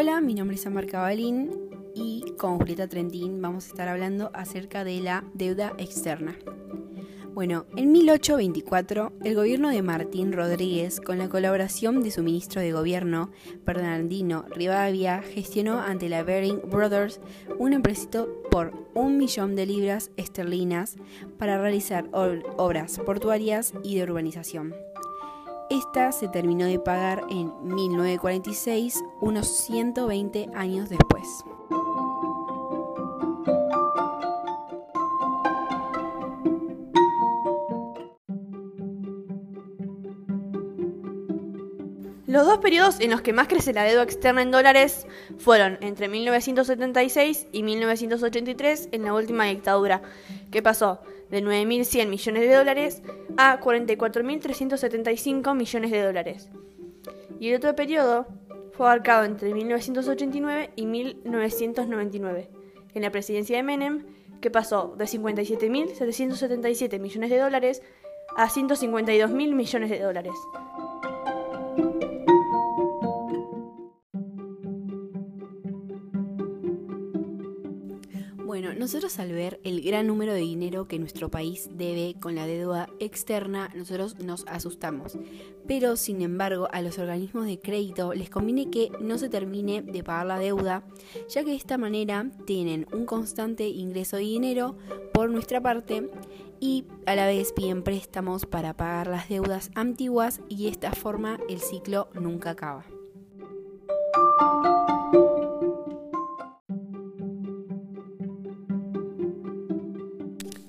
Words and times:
Hola, 0.00 0.20
mi 0.20 0.32
nombre 0.32 0.54
es 0.54 0.64
Amar 0.64 0.86
Cabalín 0.86 1.50
y 1.92 2.22
con 2.38 2.58
Julieta 2.58 2.86
Trentín 2.86 3.42
vamos 3.42 3.64
a 3.64 3.66
estar 3.70 3.88
hablando 3.88 4.30
acerca 4.32 4.84
de 4.84 5.00
la 5.00 5.24
deuda 5.34 5.72
externa. 5.76 6.38
Bueno, 7.34 7.66
en 7.76 7.90
1824, 7.90 9.12
el 9.24 9.34
gobierno 9.34 9.70
de 9.70 9.82
Martín 9.82 10.32
Rodríguez, 10.32 11.00
con 11.00 11.18
la 11.18 11.28
colaboración 11.28 12.00
de 12.04 12.12
su 12.12 12.22
ministro 12.22 12.60
de 12.60 12.70
gobierno, 12.70 13.32
Bernardino 13.66 14.44
Rivadavia, 14.54 15.20
gestionó 15.20 15.80
ante 15.80 16.08
la 16.08 16.22
Bering 16.22 16.60
Brothers 16.70 17.20
un 17.58 17.72
empréstito 17.72 18.28
por 18.52 18.72
un 18.94 19.18
millón 19.18 19.56
de 19.56 19.66
libras 19.66 20.12
esterlinas 20.16 20.94
para 21.38 21.60
realizar 21.60 22.08
obras 22.12 23.00
portuarias 23.04 23.72
y 23.82 23.96
de 23.96 24.04
urbanización. 24.04 24.76
Esta 25.70 26.12
se 26.12 26.28
terminó 26.28 26.64
de 26.64 26.78
pagar 26.78 27.26
en 27.28 27.52
1946, 27.62 29.04
unos 29.20 29.48
120 29.48 30.50
años 30.54 30.88
después. 30.88 31.44
Los 42.28 42.44
dos 42.44 42.58
periodos 42.58 43.00
en 43.00 43.10
los 43.10 43.22
que 43.22 43.32
más 43.32 43.48
crece 43.48 43.72
la 43.72 43.84
deuda 43.84 44.02
externa 44.02 44.42
en 44.42 44.50
dólares 44.50 45.06
fueron 45.38 45.78
entre 45.80 46.08
1976 46.08 47.46
y 47.52 47.62
1983 47.62 48.90
en 48.92 49.04
la 49.04 49.14
última 49.14 49.46
dictadura, 49.46 50.02
que 50.50 50.60
pasó 50.60 51.00
de 51.30 51.42
9.100 51.42 52.06
millones 52.08 52.42
de 52.42 52.54
dólares 52.54 53.02
a 53.38 53.58
44.375 53.58 55.56
millones 55.56 55.90
de 55.90 56.02
dólares. 56.02 56.50
Y 57.40 57.48
el 57.48 57.56
otro 57.56 57.74
periodo 57.74 58.26
fue 58.72 58.84
abarcado 58.84 59.24
entre 59.24 59.54
1989 59.54 60.72
y 60.76 60.84
1999, 60.84 62.50
en 62.92 63.02
la 63.02 63.10
presidencia 63.10 63.56
de 63.56 63.62
Menem, 63.62 64.04
que 64.42 64.50
pasó 64.50 64.94
de 64.98 65.06
57.777 65.06 67.00
millones 67.00 67.30
de 67.30 67.38
dólares 67.38 67.82
a 68.36 68.50
152.000 68.50 69.54
millones 69.54 69.88
de 69.88 70.00
dólares. 70.02 70.34
Bueno, 78.48 78.72
nosotros 78.72 79.18
al 79.18 79.30
ver 79.32 79.60
el 79.62 79.82
gran 79.82 80.06
número 80.06 80.32
de 80.32 80.40
dinero 80.40 80.88
que 80.88 80.98
nuestro 80.98 81.30
país 81.30 81.68
debe 81.70 82.14
con 82.18 82.34
la 82.34 82.46
deuda 82.46 82.88
externa, 82.98 83.70
nosotros 83.74 84.18
nos 84.20 84.46
asustamos. 84.46 85.18
Pero, 85.66 85.96
sin 85.96 86.22
embargo, 86.22 86.66
a 86.72 86.80
los 86.80 86.98
organismos 86.98 87.44
de 87.44 87.60
crédito 87.60 88.14
les 88.14 88.30
conviene 88.30 88.70
que 88.70 88.90
no 89.00 89.18
se 89.18 89.28
termine 89.28 89.82
de 89.82 90.02
pagar 90.02 90.24
la 90.24 90.38
deuda, 90.38 90.82
ya 91.28 91.44
que 91.44 91.50
de 91.50 91.56
esta 91.56 91.76
manera 91.76 92.30
tienen 92.46 92.86
un 92.90 93.04
constante 93.04 93.68
ingreso 93.68 94.16
de 94.16 94.22
dinero 94.22 94.78
por 95.12 95.28
nuestra 95.28 95.60
parte 95.60 96.08
y 96.58 96.86
a 97.04 97.16
la 97.16 97.26
vez 97.26 97.52
piden 97.52 97.82
préstamos 97.82 98.46
para 98.46 98.74
pagar 98.74 99.08
las 99.08 99.28
deudas 99.28 99.70
antiguas 99.74 100.40
y 100.48 100.64
de 100.64 100.70
esta 100.70 100.92
forma 100.92 101.38
el 101.50 101.60
ciclo 101.60 102.08
nunca 102.14 102.52
acaba. 102.52 102.86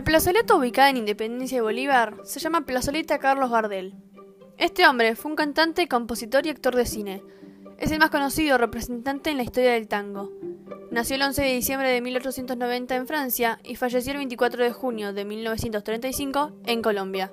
La 0.00 0.04
plazoleta 0.04 0.56
ubicada 0.56 0.88
en 0.88 0.96
Independencia 0.96 1.58
de 1.58 1.62
Bolívar 1.62 2.16
se 2.24 2.40
llama 2.40 2.64
Plazoleta 2.64 3.18
Carlos 3.18 3.50
Gardel. 3.50 3.92
Este 4.56 4.86
hombre 4.86 5.14
fue 5.14 5.30
un 5.30 5.36
cantante, 5.36 5.88
compositor 5.88 6.46
y 6.46 6.48
actor 6.48 6.74
de 6.74 6.86
cine. 6.86 7.22
Es 7.76 7.90
el 7.90 7.98
más 7.98 8.08
conocido 8.08 8.56
representante 8.56 9.28
en 9.28 9.36
la 9.36 9.42
historia 9.42 9.72
del 9.72 9.88
tango. 9.88 10.32
Nació 10.90 11.16
el 11.16 11.22
11 11.22 11.42
de 11.42 11.52
diciembre 11.52 11.90
de 11.90 12.00
1890 12.00 12.96
en 12.96 13.06
Francia 13.06 13.60
y 13.62 13.76
falleció 13.76 14.12
el 14.12 14.18
24 14.20 14.64
de 14.64 14.72
junio 14.72 15.12
de 15.12 15.26
1935 15.26 16.52
en 16.64 16.80
Colombia. 16.80 17.30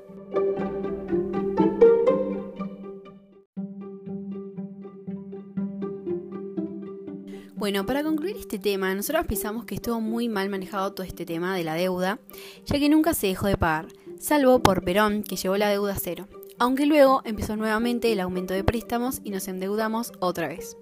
Bueno, 7.58 7.88
para 7.88 8.04
concluir 8.04 8.38
este 8.38 8.60
tema, 8.60 8.94
nosotros 8.94 9.26
pensamos 9.26 9.66
que 9.66 9.74
estuvo 9.74 10.00
muy 10.00 10.30
mal 10.30 10.48
manejado 10.48 10.94
todo 10.94 11.08
este 11.08 11.26
tema 11.26 11.56
de 11.56 11.64
la 11.64 11.74
deuda, 11.74 12.20
ya 12.68 12.78
que 12.78 12.88
nunca 12.88 13.16
se 13.16 13.26
dejó 13.26 13.48
de 13.48 13.58
pagar, 13.58 13.88
salvo 14.20 14.60
por 14.60 14.84
Perón, 14.84 15.24
que 15.24 15.38
llevó 15.38 15.58
la 15.58 15.70
deuda 15.70 15.94
a 15.94 16.00
cero, 16.00 16.28
aunque 16.60 16.86
luego 16.86 17.24
empezó 17.26 17.56
nuevamente 17.56 18.12
el 18.12 18.20
aumento 18.20 18.54
de 18.54 18.64
préstamos 18.64 19.22
y 19.24 19.32
nos 19.32 19.48
endeudamos 19.48 20.12
otra 20.20 20.50
vez. 20.50 20.78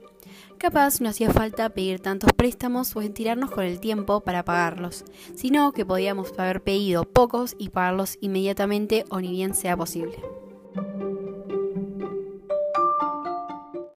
Capaz 0.57 0.99
no 0.99 1.07
hacía 1.07 1.31
falta 1.31 1.69
pedir 1.69 2.01
tantos 2.01 2.33
préstamos 2.33 2.93
o 2.93 3.01
tirarnos 3.09 3.51
con 3.51 3.63
el 3.63 3.79
tiempo 3.79 4.19
para 4.19 4.43
pagarlos, 4.43 5.05
sino 5.33 5.71
que 5.71 5.85
podíamos 5.85 6.37
haber 6.37 6.61
pedido 6.61 7.05
pocos 7.05 7.55
y 7.57 7.69
pagarlos 7.69 8.17
inmediatamente 8.19 9.05
o 9.09 9.21
ni 9.21 9.31
bien 9.31 9.53
sea 9.53 9.77
posible. 9.77 10.17